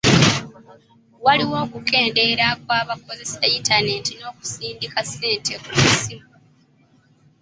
[1.25, 6.27] Waliwo okukendeera kw'abakozesa yintanenti n'okusindika ssente ku masimu.